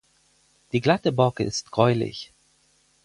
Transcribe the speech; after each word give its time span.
Die 0.71 0.81
glatte 0.81 1.11
Borke 1.11 1.43
ist 1.43 1.69
gräulich. 1.69 2.31